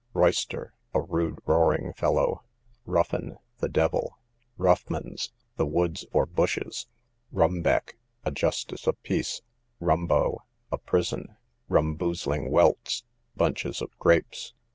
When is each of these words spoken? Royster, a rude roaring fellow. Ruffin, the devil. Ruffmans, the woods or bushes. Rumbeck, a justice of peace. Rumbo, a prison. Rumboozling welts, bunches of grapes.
Royster, 0.15 0.73
a 0.95 0.99
rude 1.01 1.37
roaring 1.45 1.93
fellow. 1.93 2.41
Ruffin, 2.87 3.37
the 3.59 3.69
devil. 3.69 4.17
Ruffmans, 4.57 5.31
the 5.57 5.65
woods 5.67 6.05
or 6.11 6.25
bushes. 6.25 6.87
Rumbeck, 7.31 7.97
a 8.25 8.31
justice 8.31 8.87
of 8.87 8.99
peace. 9.03 9.43
Rumbo, 9.79 10.39
a 10.71 10.79
prison. 10.79 11.37
Rumboozling 11.69 12.49
welts, 12.49 13.03
bunches 13.37 13.79
of 13.79 13.95
grapes. 13.99 14.55